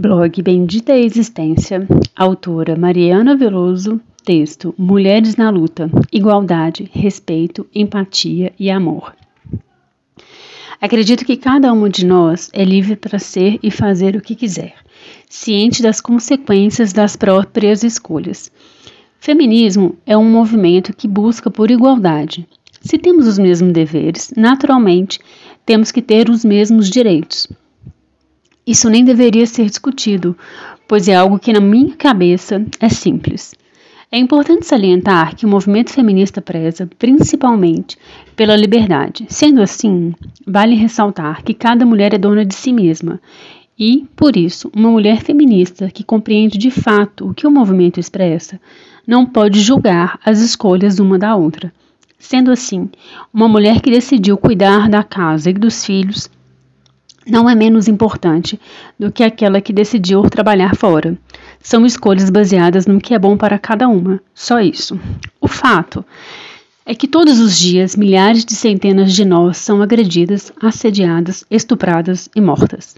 [0.00, 9.14] Blog Bendita Existência, autora Mariana Veloso, texto Mulheres na Luta, Igualdade, Respeito, Empatia e Amor.
[10.80, 14.72] Acredito que cada uma de nós é livre para ser e fazer o que quiser,
[15.28, 18.50] ciente das consequências das próprias escolhas.
[19.18, 22.48] Feminismo é um movimento que busca por igualdade.
[22.80, 25.20] Se temos os mesmos deveres, naturalmente
[25.66, 27.46] temos que ter os mesmos direitos.
[28.66, 30.36] Isso nem deveria ser discutido,
[30.86, 33.54] pois é algo que na minha cabeça é simples.
[34.12, 37.96] É importante salientar que o movimento feminista preza principalmente
[38.34, 39.24] pela liberdade.
[39.28, 40.12] Sendo assim,
[40.44, 43.20] vale ressaltar que cada mulher é dona de si mesma
[43.78, 48.60] e, por isso, uma mulher feminista que compreende de fato o que o movimento expressa
[49.06, 51.72] não pode julgar as escolhas uma da outra.
[52.18, 52.90] Sendo assim,
[53.32, 56.28] uma mulher que decidiu cuidar da casa e dos filhos
[57.26, 58.58] não é menos importante
[58.98, 61.16] do que aquela que decidiu trabalhar fora.
[61.60, 64.98] São escolhas baseadas no que é bom para cada uma, só isso.
[65.40, 66.04] O fato
[66.84, 72.40] é que todos os dias milhares de centenas de nós são agredidas, assediadas, estupradas e
[72.40, 72.96] mortas.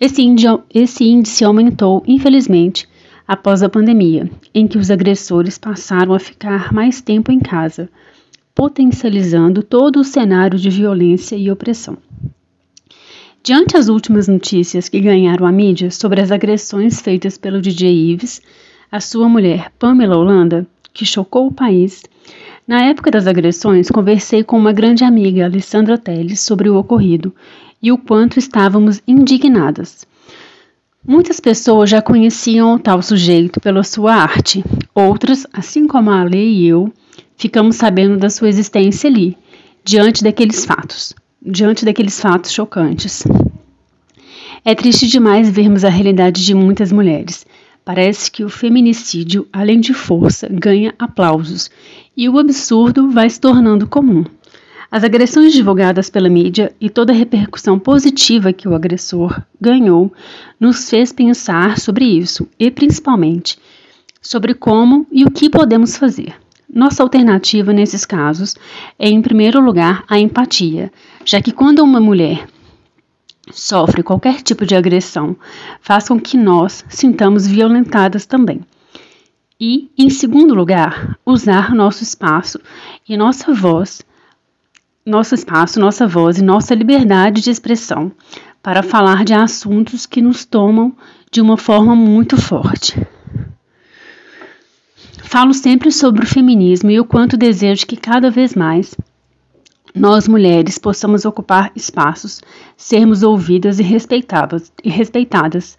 [0.00, 2.88] Esse índice, esse índice aumentou, infelizmente,
[3.26, 7.88] após a pandemia, em que os agressores passaram a ficar mais tempo em casa,
[8.54, 11.98] potencializando todo o cenário de violência e opressão.
[13.42, 18.42] Diante as últimas notícias que ganharam a mídia sobre as agressões feitas pelo DJ Ives,
[18.90, 22.02] a sua mulher Pamela Holanda, que chocou o país,
[22.66, 27.32] na época das agressões conversei com uma grande amiga, Alessandra Teles, sobre o ocorrido
[27.80, 30.04] e o quanto estávamos indignadas.
[31.06, 36.38] Muitas pessoas já conheciam o tal sujeito pela sua arte, outras, assim como a Ale
[36.38, 36.92] e eu,
[37.36, 39.38] ficamos sabendo da sua existência ali,
[39.84, 43.24] diante daqueles fatos diante daqueles fatos chocantes.
[44.64, 47.46] É triste demais vermos a realidade de muitas mulheres.
[47.84, 51.70] Parece que o feminicídio, além de força, ganha aplausos
[52.16, 54.24] e o absurdo vai se tornando comum.
[54.90, 60.12] As agressões divulgadas pela mídia e toda a repercussão positiva que o agressor ganhou
[60.58, 63.58] nos fez pensar sobre isso e, principalmente,
[64.20, 66.34] sobre como e o que podemos fazer.
[66.72, 68.54] Nossa alternativa nesses casos
[68.98, 70.92] é, em primeiro lugar, a empatia,
[71.24, 72.46] já que quando uma mulher
[73.50, 75.36] sofre qualquer tipo de agressão,
[75.80, 78.60] faz com que nós sintamos violentadas também.
[79.60, 82.60] E, em segundo lugar, usar nosso espaço
[83.08, 84.02] e nossa voz,
[85.04, 88.12] nosso espaço, nossa voz e nossa liberdade de expressão
[88.62, 90.94] para falar de assuntos que nos tomam
[91.32, 92.94] de uma forma muito forte.
[95.28, 98.96] Falo sempre sobre o feminismo e o quanto desejo que cada vez mais
[99.94, 102.40] nós mulheres possamos ocupar espaços,
[102.78, 105.76] sermos ouvidas e respeitadas, e respeitadas.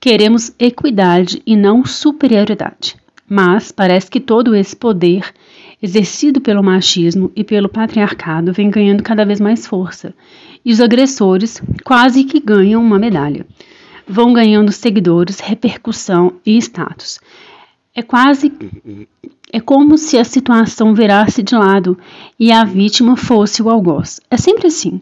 [0.00, 2.96] Queremos equidade e não superioridade.
[3.28, 5.32] Mas parece que todo esse poder
[5.80, 10.12] exercido pelo machismo e pelo patriarcado vem ganhando cada vez mais força,
[10.64, 13.46] e os agressores quase que ganham uma medalha.
[14.04, 17.20] Vão ganhando seguidores, repercussão e status.
[17.94, 18.52] É quase
[19.52, 21.98] é como se a situação virasse de lado
[22.38, 24.20] e a vítima fosse o algoz.
[24.30, 25.00] É sempre assim.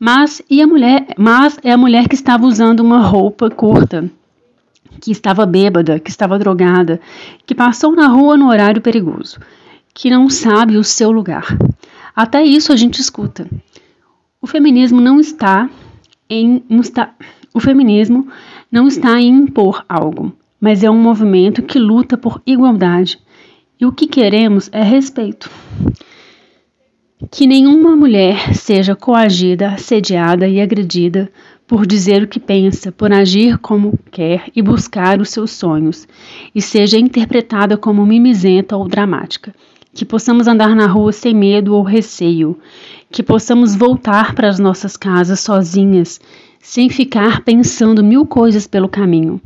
[0.00, 4.10] Mas e a mulher, mas é a mulher que estava usando uma roupa curta,
[5.00, 6.98] que estava bêbada, que estava drogada,
[7.44, 9.38] que passou na rua no horário perigoso,
[9.92, 11.46] que não sabe o seu lugar.
[12.16, 13.46] Até isso a gente escuta.
[14.40, 15.68] O feminismo não está
[16.28, 17.14] em não está,
[17.52, 18.28] o feminismo
[18.72, 23.18] não está em impor algo mas é um movimento que luta por igualdade.
[23.78, 25.50] E o que queremos é respeito.
[27.30, 31.30] Que nenhuma mulher seja coagida, assediada e agredida
[31.66, 36.08] por dizer o que pensa, por agir como quer e buscar os seus sonhos,
[36.54, 39.54] e seja interpretada como mimizenta ou dramática.
[39.92, 42.58] Que possamos andar na rua sem medo ou receio,
[43.10, 46.18] que possamos voltar para as nossas casas sozinhas,
[46.58, 49.38] sem ficar pensando mil coisas pelo caminho.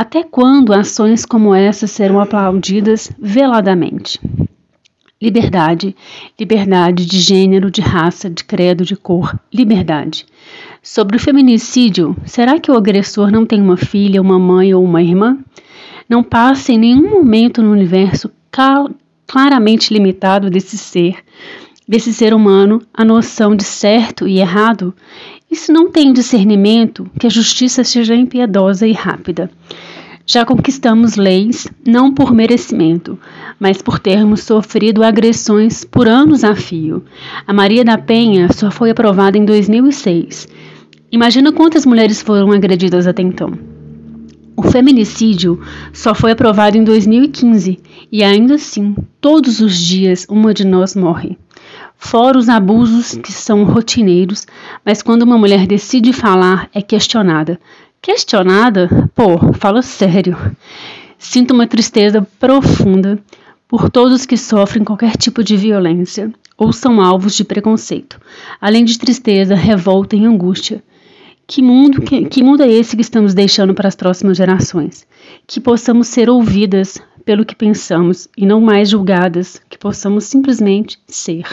[0.00, 4.20] Até quando ações como essa serão aplaudidas veladamente?
[5.20, 5.92] Liberdade,
[6.38, 10.24] liberdade de gênero, de raça, de credo, de cor, liberdade.
[10.80, 15.02] Sobre o feminicídio, será que o agressor não tem uma filha, uma mãe ou uma
[15.02, 15.36] irmã?
[16.08, 18.30] Não passa em nenhum momento no universo
[19.26, 21.16] claramente limitado desse ser,
[21.88, 24.94] desse ser humano, a noção de certo e errado?
[25.50, 29.50] E se não tem discernimento, que a justiça seja impiedosa e rápida.
[30.30, 33.18] Já conquistamos leis não por merecimento,
[33.58, 37.02] mas por termos sofrido agressões por anos a fio.
[37.46, 40.46] A Maria da Penha só foi aprovada em 2006.
[41.10, 43.52] Imagina quantas mulheres foram agredidas até então.
[44.54, 45.62] O feminicídio
[45.94, 47.78] só foi aprovado em 2015
[48.12, 51.38] e ainda assim, todos os dias uma de nós morre.
[51.96, 54.46] Fora os abusos que são rotineiros,
[54.84, 57.58] mas quando uma mulher decide falar, é questionada.
[58.00, 59.10] Questionada?
[59.14, 60.36] Pô, fala sério.
[61.18, 63.18] Sinto uma tristeza profunda
[63.66, 68.20] por todos que sofrem qualquer tipo de violência ou são alvos de preconceito,
[68.60, 70.82] além de tristeza, revolta e angústia.
[71.46, 75.06] Que mundo, que, que mundo é esse que estamos deixando para as próximas gerações?
[75.46, 81.46] Que possamos ser ouvidas pelo que pensamos e não mais julgadas, que possamos simplesmente ser.